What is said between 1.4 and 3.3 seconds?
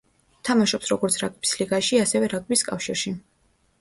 ლიგაში, ასევე რაგბის კავშირში.